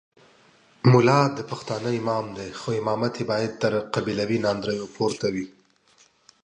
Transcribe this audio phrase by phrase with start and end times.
[0.91, 5.45] ملا د پښتانه امام دی خو امامت یې باید تر قبیلوي ناندریو پورته وي.